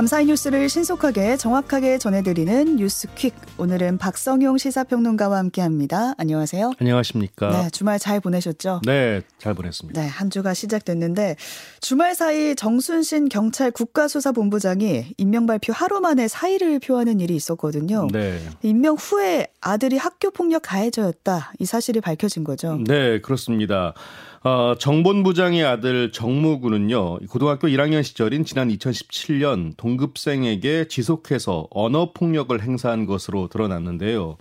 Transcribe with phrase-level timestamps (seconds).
[0.00, 3.34] 밤사이 뉴스를 신속하게 정확하게 전해드리는 뉴스퀵.
[3.58, 6.14] 오늘은 박성용 시사평론가와 함께합니다.
[6.16, 6.72] 안녕하세요.
[6.80, 7.50] 안녕하십니까.
[7.50, 8.80] 네, 주말 잘 보내셨죠?
[8.86, 10.00] 네, 잘 보냈습니다.
[10.00, 11.36] 네, 한 주가 시작됐는데
[11.82, 18.08] 주말 사이 정순신 경찰 국가수사본부장이 임명 발표 하루 만에 사의를 표하는 일이 있었거든요.
[18.10, 18.40] 네.
[18.62, 22.78] 임명 후에 아들이 학교 폭력 가해자였다 이 사실이 밝혀진 거죠.
[22.86, 23.92] 네, 그렇습니다.
[24.42, 34.38] 어, 정본부장의 아들 정무군은요, 고등학교 1학년 시절인 지난 2017년 동급생에게 지속해서 언어폭력을 행사한 것으로 드러났는데요.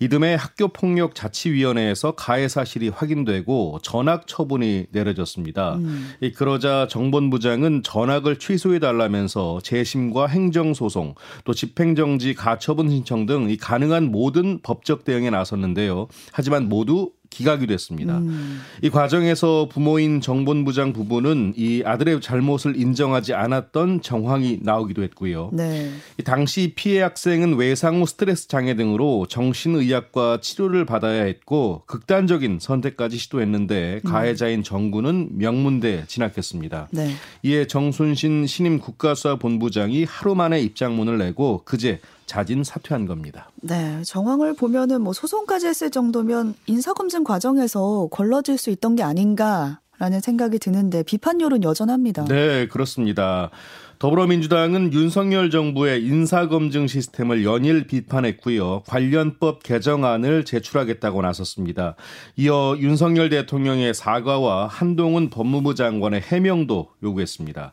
[0.00, 5.74] 이듬해 학교폭력자치위원회에서 가해 사실이 확인되고 전학 처분이 내려졌습니다.
[5.74, 6.14] 음.
[6.36, 15.04] 그러자 정본부장은 전학을 취소해 달라면서 재심과 행정소송 또 집행정지 가처분 신청 등이 가능한 모든 법적
[15.04, 16.08] 대응에 나섰는데요.
[16.32, 18.18] 하지만 모두 기각이 됐습니다.
[18.18, 18.60] 음.
[18.80, 25.50] 이 과정에서 부모인 정본부장 부부는 이 아들의 잘못을 인정하지 않았던 정황이 나오기도 했고요.
[25.52, 25.90] 네.
[26.24, 34.00] 당시 피해 학생은 외상 후 스트레스 장애 등으로 정신의학과 치료를 받아야 했고 극단적인 선택까지 시도했는데
[34.04, 34.10] 음.
[34.10, 36.88] 가해자인 정군은 명문대 진학했습니다.
[36.92, 37.10] 네.
[37.42, 43.50] 이에 정순신 신임 국가수사본부장이 하루 만에 입장문을 내고 그제 자진 사퇴한 겁니다.
[43.56, 50.58] 네, 정황을 보면은 뭐 소송까지 했을 정도면 인사검증 과정에서 걸러질 수 있던 게 아닌가라는 생각이
[50.58, 52.24] 드는데 비판율은 여전합니다.
[52.24, 53.50] 네, 그렇습니다.
[53.98, 58.82] 더불어민주당은 윤석열 정부의 인사검증 시스템을 연일 비판했고요.
[58.86, 61.94] 관련법 개정안을 제출하겠다고 나섰습니다.
[62.36, 67.72] 이어 윤석열 대통령의 사과와 한동훈 법무부 장관의 해명도 요구했습니다.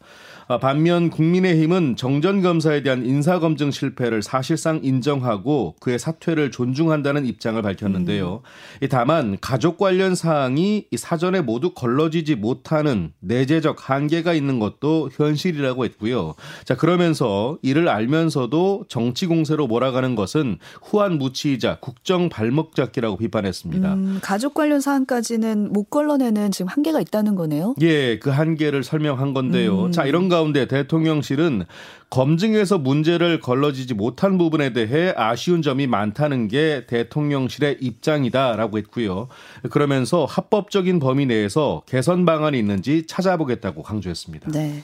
[0.52, 7.62] 아, 반면 국민의힘은 정전 검사에 대한 인사 검증 실패를 사실상 인정하고 그의 사퇴를 존중한다는 입장을
[7.62, 8.42] 밝혔는데요.
[8.82, 8.88] 음.
[8.90, 16.36] 다만 가족 관련 사항이 사전에 모두 걸러지지 못하는 내재적 한계가 있는 것도 현실이라고 했고요.
[16.66, 23.94] 자 그러면서 이를 알면서도 정치 공세로 몰아가는 것은 후한 무치이자 국정 발목 잡기라고 비판했습니다.
[23.94, 27.75] 음, 가족 관련 사항까지는 못 걸러내는 지금 한계가 있다는 거네요.
[27.81, 29.86] 예, 그 한계를 설명한 건데요.
[29.86, 29.92] 음.
[29.94, 31.66] 자 이런 가 가운데 대통령실은
[32.09, 39.28] 검증에서 문제를 걸러지지 못한 부분에 대해 아쉬운 점이 많다는 게 대통령실의 입장이다라고 했고요.
[39.69, 44.51] 그러면서 합법적인 범위 내에서 개선 방안이 있는지 찾아보겠다고 강조했습니다.
[44.51, 44.84] 네.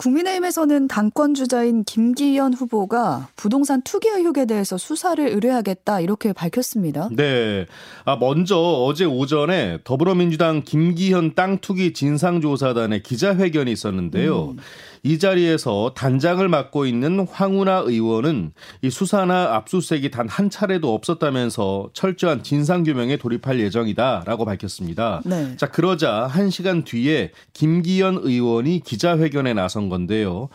[0.00, 7.10] 국민의힘에서는 당권 주자인 김기현 후보가 부동산 투기 의혹에 대해서 수사를 의뢰하겠다 이렇게 밝혔습니다.
[7.12, 7.66] 네.
[8.06, 14.52] 아 먼저 어제 오전에 더불어민주당 김기현 땅 투기 진상조사단의 기자회견이 있었는데요.
[14.52, 14.56] 음.
[15.02, 18.52] 이 자리에서 단장을 맡고 있는 황운하 의원은
[18.82, 25.20] 이 수사나 압수수색이 단 한 차례도 없었다면서 철저한 진상 규명에 돌입할 예정이다라고 밝혔습니다.
[25.26, 25.56] 네.
[25.56, 30.48] 자 그러자 한 시간 뒤에 김기현 의원이 기자회견에 나선 건데요.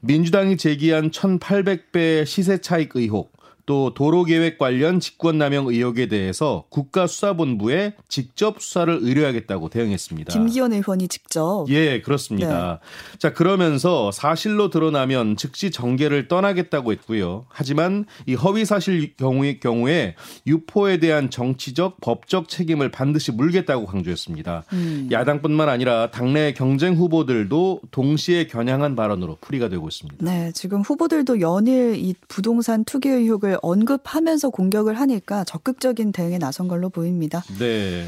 [0.00, 3.37] 민주당이 제기한 1,800배 시세 차익 의혹
[3.68, 10.32] 또 도로계획 관련 직권남용 의혹에 대해서 국가수사본부에 직접 수사를 의뢰하겠다고 대응했습니다.
[10.32, 11.66] 김기현 의원이 직접.
[11.68, 12.80] 예, 그렇습니다.
[12.80, 13.18] 네.
[13.18, 17.44] 자, 그러면서 사실로 드러나면 즉시 정계를 떠나겠다고 했고요.
[17.50, 20.14] 하지만 이 허위 사실 경우의 경우에
[20.46, 24.64] 유포에 대한 정치적, 법적 책임을 반드시 물겠다고 강조했습니다.
[24.72, 25.08] 음.
[25.12, 30.24] 야당뿐만 아니라 당내 경쟁 후보들도 동시에 겨냥한 발언으로 풀이가 되고 있습니다.
[30.24, 36.88] 네, 지금 후보들도 연일 이 부동산 투기 의혹을 언급하면서 공격을 하니까 적극적인 대응에 나선 걸로
[36.88, 37.42] 보입니다.
[37.58, 38.06] 네.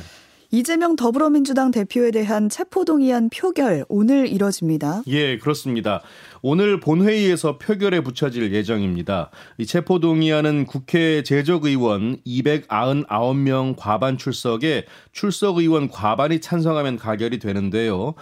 [0.52, 5.02] 이재명 더불어민주당 대표에 대한 체포동의안 표결 오늘 이뤄집니다.
[5.06, 6.02] 예, 그렇습니다.
[6.42, 9.30] 오늘 본회의에서 표결에 붙여질 예정입니다.
[9.58, 18.14] 이 체포동의안은 국회 제적의원 299명 과반 출석에 출석의원 과반이 찬성하면 가결이 되는데요.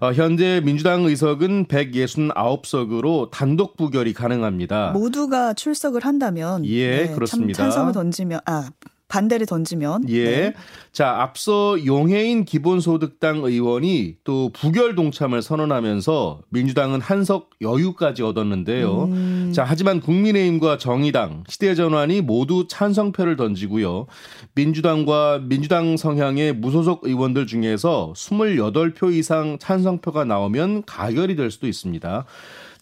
[0.00, 4.92] 어, 현재 민주당 의석은 169석으로 단독 부결이 가능합니다.
[4.92, 7.62] 모두가 출석을 한다면 예, 네, 그렇습니다.
[7.62, 8.70] 찬성을 던지면 아
[9.14, 10.08] 반대를 던지면.
[10.08, 10.24] 예.
[10.24, 10.54] 네.
[10.90, 19.04] 자, 앞서 용해인 기본소득당 의원이 또 부결 동참을 선언하면서 민주당은 한석 여유까지 얻었는데요.
[19.04, 19.52] 음.
[19.54, 24.06] 자, 하지만 국민의힘과 정의당, 시대 전환이 모두 찬성표를 던지고요.
[24.56, 32.24] 민주당과 민주당 성향의 무소속 의원들 중에서 28표 이상 찬성표가 나오면 가결이 될 수도 있습니다.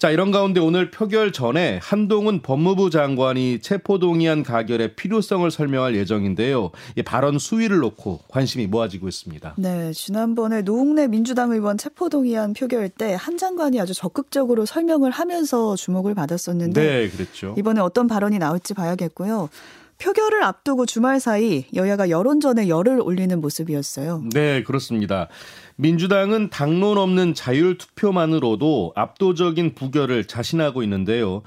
[0.02, 6.72] 자, 이런 가운데 오늘 표결 전에 한동훈 법무부 장관이 체포동의안 가결의 필요성을 설명할 예정인데요.
[6.96, 9.54] 이 발언 수위를 놓고 관심이 모아지고 있습니다.
[9.58, 16.16] 네, 지난번에 노웅래 민주당 의원 체포동의안 표결 때 한 장관이 아주 적극적으로 설명을 하면서 주목을
[16.16, 17.54] 받았었는데 네, 그랬죠.
[17.56, 19.50] 이번에 어떤 발언이 나올지 봐야겠고요.
[19.98, 24.24] 표결을 앞두고 주말 사이 여야가 여론전에 열을 올리는 모습이었어요.
[24.34, 25.28] 네, 그렇습니다.
[25.76, 31.42] 민주당은 당론 없는 자율 투표만으로도 압도적인 부결을 자신하고 있는데요.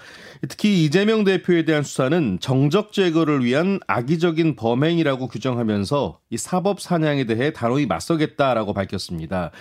[0.47, 7.53] 특히 이재명 대표에 대한 수사는 정적 제거를 위한 악의적인 범행이라고 규정하면서 이 사법 사냥에 대해
[7.53, 9.51] 단호히 맞서겠다라고 밝혔습니다.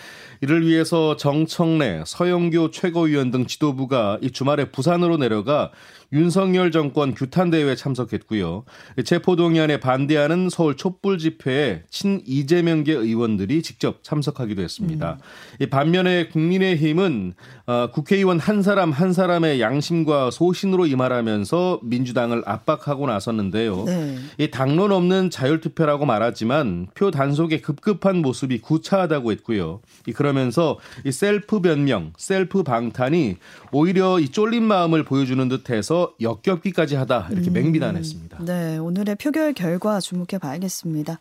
[0.41, 5.71] 이를 위해서 정청래, 서영교 최고위원 등 지도부가 이 주말에 부산으로 내려가
[6.13, 8.65] 윤석열 정권 규탄 대회에 참석했고요.
[9.05, 15.19] 체포 동의안에 반대하는 서울 촛불 집회에 친 이재명계 의원들이 직접 참석하기도 했습니다.
[15.61, 15.71] 음.
[15.71, 17.35] 반면에 국민의힘은
[17.67, 23.85] 어, 국회의원 한 사람 한 사람의 양심과 소신으로 임하라면서 민주당을 압박하고 나섰는데요.
[23.85, 24.17] 네.
[24.39, 29.81] 이 당론 없는 자율투표라고 말하지만 표 단속에 급급한 모습이 구차하다고 했고요.
[30.15, 33.37] 그러면서 이 셀프 변명, 셀프 방탄이
[33.73, 37.55] 오히려 이 쫄린 마음을 보여주는 듯해서 역겹기까지 하다 이렇게 음.
[37.55, 38.45] 맹비난했습니다.
[38.45, 41.19] 네, 오늘의 표결 결과 주목해 봐야겠습니다.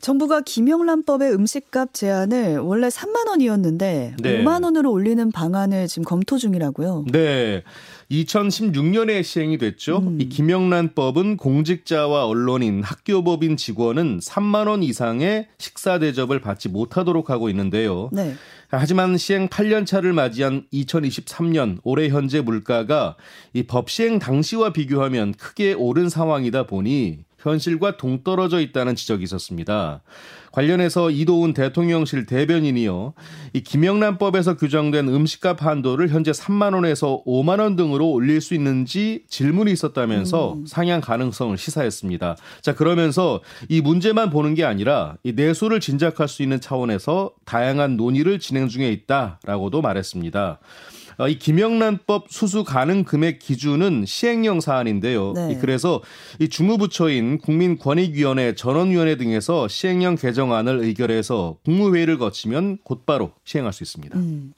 [0.00, 4.44] 정부가 김영란법의 음식값 제한을 원래 3만 원이었는데 네.
[4.44, 7.06] 5만 원으로 올리는 방안을 지금 검토 중이라고요.
[7.10, 7.64] 네.
[8.08, 9.98] 2016년에 시행이 됐죠.
[9.98, 10.20] 음.
[10.20, 18.08] 이 김영란법은 공직자와 언론인, 학교법인 직원은 3만 원 이상의 식사 대접을 받지 못하도록 하고 있는데요.
[18.12, 18.34] 네.
[18.68, 23.16] 하지만 시행 8년 차를 맞이한 2023년 올해 현재 물가가
[23.52, 30.02] 이 법 시행 당시와 비교하면 크게 오른 상황이다 보니 현실과 동떨어져 있다는 지적이 있었습니다.
[30.52, 33.14] 관련해서 이도훈 대통령실 대변인이요.
[33.52, 39.70] 이 김영란법에서 규정된 음식값 한도를 현재 3만 원에서 5만 원 등으로 올릴 수 있는지 질문이
[39.72, 40.66] 있었다면서 음.
[40.66, 42.36] 상향 가능성을 시사했습니다.
[42.62, 48.38] 자, 그러면서 이 문제만 보는 게 아니라 이 내수를 진작할 수 있는 차원에서 다양한 논의를
[48.38, 50.58] 진행 중에 있다라고도 말했습니다.
[51.18, 55.32] 어, 이 김영란법 수수 가능 금액 기준은 시행령 사안인데요.
[55.34, 55.58] 네.
[55.60, 56.00] 그래서
[56.38, 64.16] 이 주무부처인 국민권익위원회 전원위원회 등에서 시행령 개정안을 의결해서 국무회의를 거치면 곧바로 시행할 수 있습니다.
[64.16, 64.52] 음.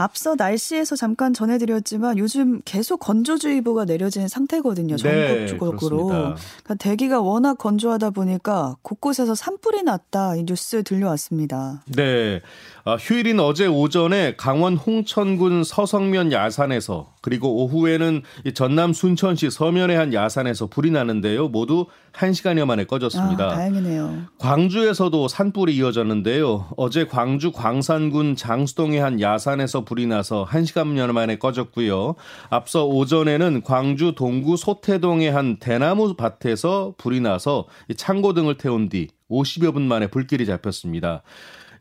[0.00, 4.96] 앞서 날씨에서 잠깐 전해드렸지만 요즘 계속 건조주의보가 내려진 상태거든요.
[4.96, 6.08] 네, 전국적으로.
[6.08, 6.18] 네,
[6.62, 11.82] 그러니까 대기가 워낙 건조하다 보니까 곳곳에서 산불이 났다 이 뉴스 들려왔습니다.
[11.94, 12.40] 네.
[12.84, 18.22] 아, 휴일인 어제 오전에 강원 홍천군 서성면 야산에서 그리고 오후에는
[18.54, 21.48] 전남 순천시 서면의 한 야산에서 불이 나는데요.
[21.48, 23.46] 모두 1시간여 만에 꺼졌습니다.
[23.46, 24.24] 아, 다행이네요.
[24.38, 26.68] 광주에서도 산불이 이어졌는데요.
[26.76, 32.14] 어제 광주 광산군 장수동의 한 야산에서 불이 나서 1시간여 만에 꺼졌고요.
[32.48, 39.72] 앞서 오전에는 광주 동구 소태동의 한 대나무 밭에서 불이 나서 창고 등을 태운 뒤 50여
[39.72, 41.22] 분 만에 불길이 잡혔습니다.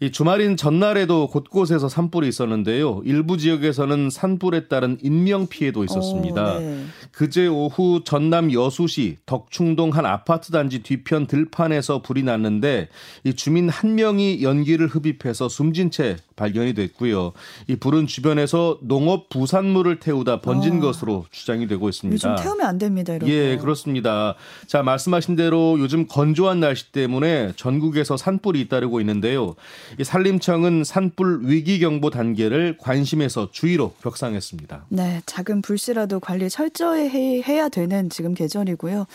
[0.02, 3.02] 이 주말인 전날에도 곳곳에서 산불이 있었는데요.
[3.04, 6.56] 일부 지역에서는 산불에 따른 인명 피해도 있었습니다.
[6.56, 6.86] 오, 네.
[7.12, 12.88] 그제 오후 전남 여수시 덕충동 한 아파트 단지 뒤편 들판에서 불이 났는데
[13.26, 17.34] 이 주민 한 명이 연기를 흡입해서 숨진 채 발견이 됐고요.
[17.68, 20.80] 이 불은 주변에서 농업 부산물을 태우다 번진 어.
[20.80, 22.30] 것으로 주장이 되고 있습니다.
[22.32, 23.16] 요즘 태우면 안 됩니다.
[23.16, 23.64] 이런 예, 거.
[23.64, 24.36] 그렇습니다.
[24.66, 29.56] 자, 말씀하신 대로 요즘 건조한 날씨 때문에 전국에서 산불이 잇따르고 있는데요.
[29.98, 34.86] 이 산림청은 산불 위기 경보 단계를 관심에서 주의로 격상했습니다.
[34.90, 39.06] 네, 작은 불씨라도 관리 철저히 해야 되는 지금 계절이고요.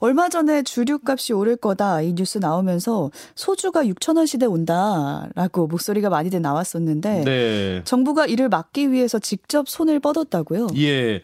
[0.00, 6.42] 얼마 전에 주류값이 오를 거다 이 뉴스 나오면서 소주가 6천 원 시대 온다라고 목소리가 많이들
[6.42, 7.80] 나왔었는데 네.
[7.84, 10.68] 정부가 이를 막기 위해서 직접 손을 뻗었다고요?
[10.76, 11.22] 예.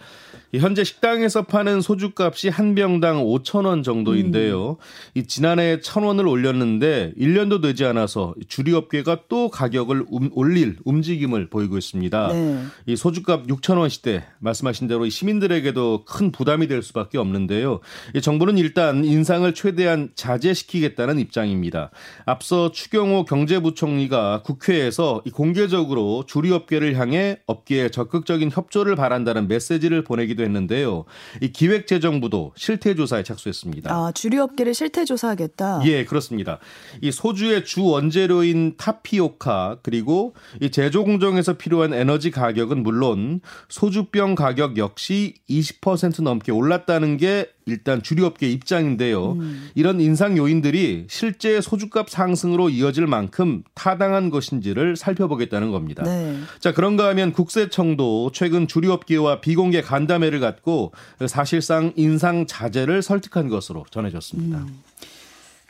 [0.58, 4.70] 현재 식당에서 파는 소주값이 한 병당 5천 원 정도인데요.
[4.70, 4.76] 음.
[5.14, 11.78] 이 지난해 1천 원을 올렸는데 1년도 되지 않아서 주류업계가 또 가격을 음, 올릴 움직임을 보이고
[11.78, 12.32] 있습니다.
[12.32, 12.64] 네.
[12.86, 17.78] 이 소주값 6천 원 시대 말씀하신 대로 시민들에게도 큰 부담이 될 수밖에 없는데요.
[18.14, 21.90] 이 정부는 일단 인상을 최대한 자제시키겠다는 입장입니다.
[22.26, 31.04] 앞서 추경호 경제부총리가 국회에서 공개적으로 주류업계를 향해 업계에 적극적인 협조를 바란다는 메시지를 보내기도 하기도 했는데요.
[31.40, 33.92] 이 기획재정부도 실태조사에 착수했습니다.
[33.92, 35.82] 아, 주류업계를 실태조사하겠다.
[35.84, 36.58] 예, 그렇습니다.
[37.00, 44.78] 이 소주의 주 원재료인 타피오카 그리고 이 제조 공정에서 필요한 에너지 가격은 물론 소주병 가격
[44.78, 49.32] 역시 20% 넘게 올랐다는 게 일단 주류업계 입장인데요.
[49.32, 49.70] 음.
[49.74, 56.02] 이런 인상 요인들이 실제 소주값 상승으로 이어질 만큼 타당한 것인지를 살펴보겠다는 겁니다.
[56.02, 56.38] 네.
[56.58, 60.92] 자, 그런가 하면 국세청도 최근 주류업계와 비공개 간담회를 갖고
[61.26, 64.58] 사실상 인상 자제를 설득한 것으로 전해졌습니다.
[64.58, 64.82] 음.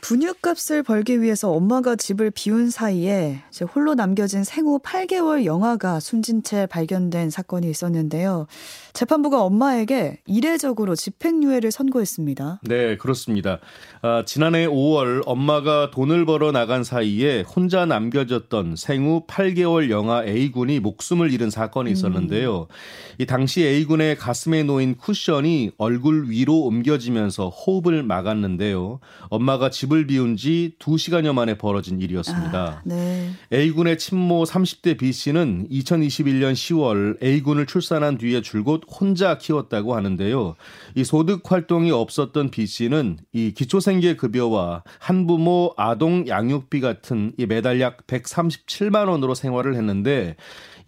[0.01, 3.43] 분유값을 벌기 위해서 엄마가 집을 비운 사이에
[3.75, 8.47] 홀로 남겨진 생후 8개월 영아가 숨진 채 발견된 사건이 있었는데요.
[8.93, 12.61] 재판부가 엄마에게 이례적으로 집행유예를 선고했습니다.
[12.63, 13.59] 네, 그렇습니다.
[14.01, 21.31] 아, 지난해 5월 엄마가 돈을 벌어 나간 사이에 혼자 남겨졌던 생후 8개월 영아 A군이 목숨을
[21.31, 22.61] 잃은 사건이 있었는데요.
[22.61, 22.75] 음.
[23.19, 28.99] 이 당시 A군의 가슴에 놓인 쿠션이 얼굴 위로 옮겨지면서 호흡을 막았는데요.
[29.29, 32.59] 엄마가 집을 비운 지 2시간여 만에 벌어진 일이었습니다.
[32.59, 33.31] 아, 네.
[33.51, 40.55] A군의 친모 30대 B씨는 2021년 10월 A군을 출산한 뒤에 줄곧 혼자 키웠다고 하는데요.
[40.95, 47.81] 이 소득 활동이 없었던 B 씨는 이 기초생계 급여와 한부모 아동 양육비 같은 이 매달
[47.81, 50.35] 약 137만 원으로 생활을 했는데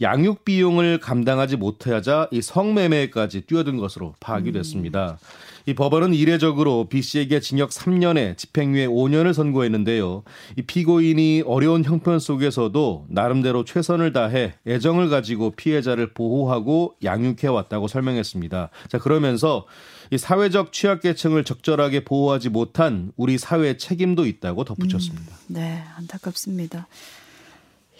[0.01, 4.53] 양육 비용을 감당하지 못하자 이 성매매까지 뛰어든 것으로 파악이 음.
[4.53, 5.17] 됐습니다.
[5.19, 5.42] 음.
[5.65, 10.24] 이 법원은 이례적으로 B 씨에게 징역 3년에 집행유예 5년을 선고했는데요.
[10.58, 18.70] 이 피고인이 어려운 형편 속에서도 나름대로 최선을 다해 애정을 가지고 피해자를 보호하고 양육해 왔다고 설명했습니다.
[18.89, 19.65] 자, 그러면서
[20.12, 25.32] 이 사회적 취약계층을 적절하게 보호하지 못한 우리 사회의 책임도 있다고 덧붙였습니다.
[25.32, 26.88] 음, 네, 안타깝습니다.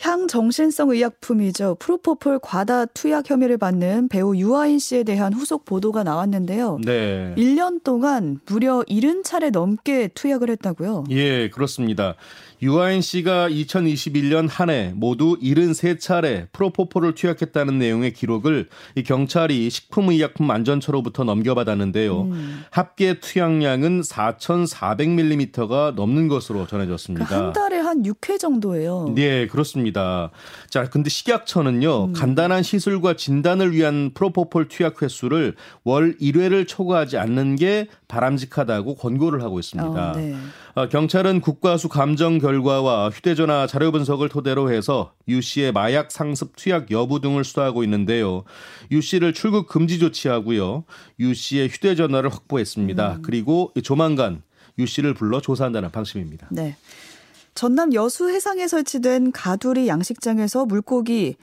[0.04, 1.78] 향정신성 의약품이죠.
[1.80, 6.80] 프로포폴 과다 투약 혐의를 받는 배우 유아인 씨에 대한 후속 보도가 나왔는데요.
[6.84, 7.34] 네.
[7.38, 11.06] 1년 동안 무려 70차례 넘게 투약을 했다고요?
[11.12, 12.16] 예, 그렇습니다.
[12.62, 21.26] 유아인 씨가 2021년 한 해 모두 73차례 프로포폴을 투약했다는 내용의 기록을 이 경찰이 식품의약품 안전처로부터
[21.26, 22.22] 넘겨받았는데요.
[22.22, 22.64] 음.
[22.72, 27.26] 합계 투약량은 4,400ml가 넘는 것으로 전해졌습니다.
[27.26, 29.12] 그러니까 한 달에 한 6회 정도예요.
[29.16, 29.93] 네, 그렇습니다.
[30.70, 32.06] 자, 근데 식약처는요.
[32.06, 32.14] 음.
[32.14, 39.60] 간단한 시술과 진단을 위한 프로포폴 투약 횟수를 월 1회를 초과하지 않는 게 바람직하다고 권고를 하고
[39.60, 40.12] 있습니다.
[40.12, 40.36] 어, 네.
[40.76, 46.92] 어, 경찰은 국과수 감정 결과와 휴대전화 자료 분석을 토대로 해서 유 씨의 마약 상습 투약
[46.92, 48.44] 여부 등을 수사하고 있는데요.
[48.92, 50.84] 유 씨를 출국 금지 조치하고요.
[51.20, 53.16] 유 씨의 휴대전화를 확보했습니다.
[53.18, 53.22] 음.
[53.22, 54.42] 그리고 조만간
[54.80, 56.48] 유 씨를 불러 조사한다는 방침입니다.
[56.50, 56.76] 네.
[57.56, 61.36] 전남 여수 해상에 설치된 가두리 양식장에서 물고기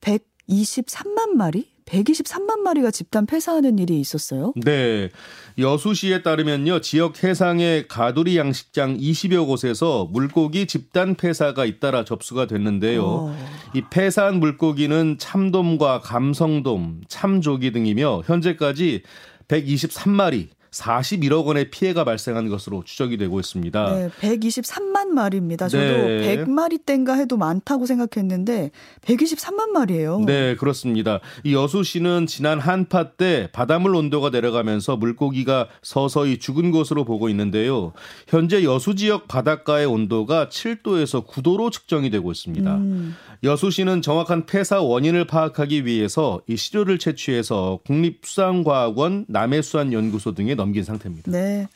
[0.00, 4.52] 123만 마리 123만 마리가 집단 폐사하는 일이 있었어요.
[4.56, 5.08] 네.
[5.56, 6.80] 여수시에 따르면요.
[6.80, 13.04] 지역 해상의 가두리 양식장 20여 곳에서 물고기 집단 폐사가 잇따라 접수가 됐는데요.
[13.04, 13.36] 어.
[13.72, 19.02] 이 폐사한 물고기는 참돔과 감성돔, 참조기 등이며 현재까지
[19.46, 23.94] 123마리 41억 원의 피해가 발생한 것으로 추정이 되고 있습니다.
[23.94, 25.68] 네, 123만 마리입니다.
[25.68, 26.36] 저도 네.
[26.36, 28.70] 100마리 땐가 해도 많다고 생각했는데
[29.02, 30.20] 123만 마리예요.
[30.26, 31.20] 네, 그렇습니다.
[31.44, 37.92] 이 여수시는 지난 한파 때 바닷물 온도가 내려가면서 물고기가 서서히 죽은 것으로 보고 있는데요.
[38.28, 42.74] 현재 여수 지역 바닷가의 온도가 7도에서 9도로 측정이 되고 있습니다.
[42.74, 43.16] 음.
[43.42, 51.30] 여수시는 정확한 폐사 원인을 파악하기 위해서 이 시료를 채취해서 국립수산과학원 남해수산연구소 등에 넘긴 상태입니다.
[51.30, 51.68] 네.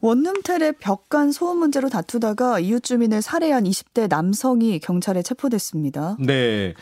[0.00, 6.18] 원룸텔의 벽간 소음 문제로 다투다가 이웃 주민을 살해한 20대 남성이 경찰에 체포됐습니다.
[6.20, 6.74] 네.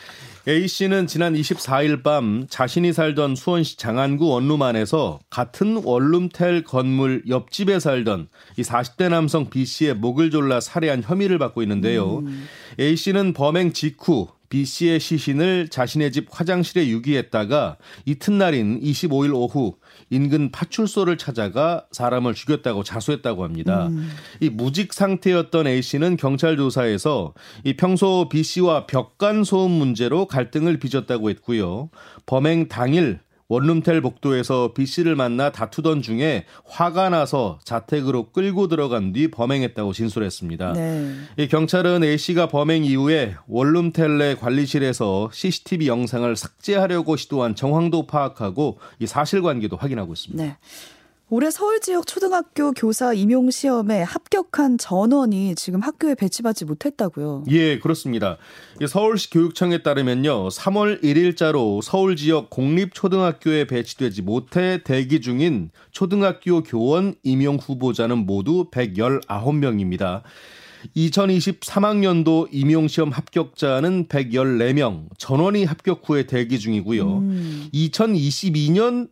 [0.45, 7.79] A 씨는 지난 24일 밤 자신이 살던 수원시 장안구 원룸 안에서 같은 원룸텔 건물 옆집에
[7.79, 12.17] 살던 이 40대 남성 B 씨의 목을 졸라 살해한 혐의를 받고 있는데요.
[12.19, 12.45] 음.
[12.77, 19.77] A 씨는 범행 직후 B 씨의 시신을 자신의 집 화장실에 유기했다가 이튿날인 25일 오후
[20.11, 23.87] 인근 파출소를 찾아가 사람을 죽였다고 자수했다고 합니다.
[23.87, 24.11] 음.
[24.41, 27.33] 이 무직 상태였던 A 씨는 경찰 조사에서
[27.63, 31.89] 이 평소 B 씨와 벽간 소음 문제로 갈등을 빚었다고 했고요.
[32.27, 33.21] 범행 당일
[33.53, 40.73] 원룸텔 복도에서 B 씨를 만나 다투던 중에 화가 나서 자택으로 끌고 들어간 뒤 범행했다고 진술했습니다.
[40.73, 41.13] 네.
[41.37, 48.79] 이 경찰은 A 씨가 범행 이후에 원룸텔 내 관리실에서 CCTV 영상을 삭제하려고 시도한 정황도 파악하고
[48.97, 50.43] 이 사실관계도 확인하고 있습니다.
[50.43, 50.57] 네.
[51.35, 57.45] 올해 서울 지역 초등학교 교사 임용 시험에 합격한 전원이 지금 학교에 배치받지 못했다고요.
[57.49, 58.37] 예, 그렇습니다.
[58.87, 60.49] 서울시 교육청에 따르면요.
[60.49, 68.69] 3월 1일자로 서울 지역 공립 초등학교에 배치되지 못해 대기 중인 초등학교 교원 임용 후보자는 모두
[68.69, 70.21] 119명입니다.
[70.95, 77.17] 2023학년도 임용시험 합격자는 114명, 전원이 합격 후에 대기 중이고요.
[77.17, 77.69] 음.
[77.73, 79.07] 2022년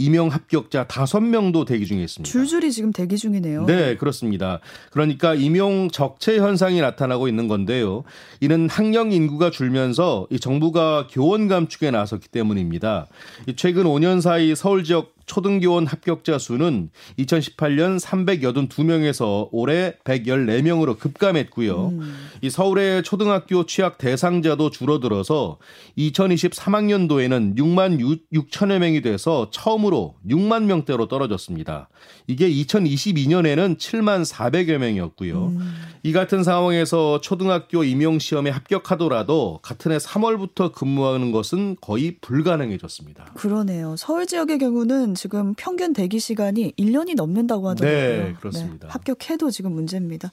[0.00, 2.30] 임용 합격자 5명도 대기 중에 있습니다.
[2.30, 3.66] 줄줄이 지금 대기 중이네요.
[3.66, 4.60] 네, 그렇습니다.
[4.90, 8.04] 그러니까 임용 적체 현상이 나타나고 있는 건데요.
[8.40, 13.08] 이는 학령 인구가 줄면서 이 정부가 교원 감축에 나섰기 때문입니다.
[13.56, 21.88] 최근 5년 사이 서울 지역 초등교원 합격자 수는 2018년 382명에서 올해 114명으로 급감했고요.
[21.90, 22.14] 음.
[22.42, 25.58] 이 서울의 초등학교 취약 대상자도 줄어들어서
[25.96, 31.88] 2023학년도에는 6만 6천여 명이 돼서 처음으로 6만 명대로 떨어졌습니다.
[32.26, 35.46] 이게 2022년에는 7만 400여 명이었고요.
[35.46, 35.74] 음.
[36.02, 43.32] 이 같은 상황에서 초등학교 임용 시험에 합격하더라도 같은 해 3월부터 근무하는 것은 거의 불가능해졌습니다.
[43.34, 43.96] 그러네요.
[43.98, 48.24] 서울 지역의 경우는 지금 평균 대기 시간이 1년이 넘는다고 하더라고요.
[48.24, 48.86] 네, 그렇습니다.
[48.86, 50.32] 네, 합격해도 지금 문제입니다.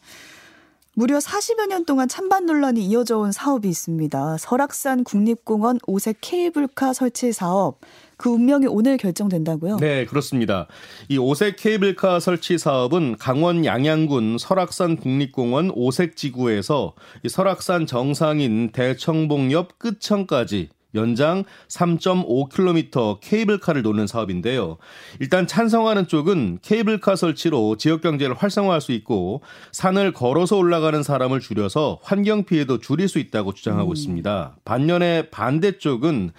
[1.00, 4.38] 무려 40여 년 동안 찬반 논란이 이어져 온 사업이 있습니다.
[4.39, 7.82] 설악산 국립공원 오색 케이블카 설치 사업.
[8.18, 9.77] 그 운명이 오늘 결정된다고요?
[9.77, 10.66] 네, 그렇습니다.
[11.08, 19.51] 이 오색 케이블카 설치 사업은 강원 양양군 설악산 국립공원 오색 지구에서 이 설악산 정상인 대청봉
[19.51, 24.77] 옆 끝청까지 연장 3.5km 케이블카를 놓는 사업인데요.
[25.20, 29.41] 일단 찬성하는 쪽은 케이블카 설치로 지역 경제를 활성화할 수 있고
[29.72, 33.94] 산을 걸어서 올라가는 사람을 줄여서 환경 피해도 줄일 수 있다고 주장하고 음.
[33.94, 34.58] 있습니다.
[34.63, 36.32] 반면에 반대쪽은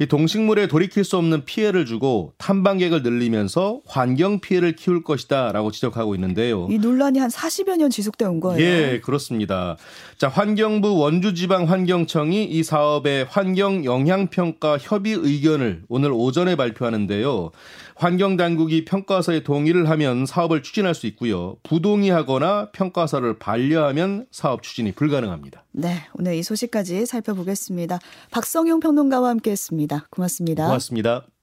[0.00, 6.68] 이 동식물에 돌이킬 수 없는 피해를 주고 탐방객을 늘리면서 환경 피해를 키울 것이다라고 지적하고 있는데요.
[6.70, 8.60] 이 논란이 한 40여 년 지속돼 온 거예요.
[8.60, 9.76] 예, 그렇습니다.
[10.16, 17.50] 자, 환경부 원주지방 환경청이 이 사업의 환경 영향 영향평가 협의 의견을 오늘 오전에 발표하는데요.
[17.94, 21.56] 환경당국이 평가서에 동의를 하면 사업을 추진할 수 있고요.
[21.62, 25.64] 부동의하거나 평가서를 반려하면 사업 추진이 불가능합니다.
[25.72, 27.98] 네, 오늘 이 소식까지 살펴보겠습니다.
[28.30, 30.08] 박성용 평론가와 함께했습니다.
[30.10, 30.66] 고맙습니다.
[30.66, 31.35] 고맙습니다.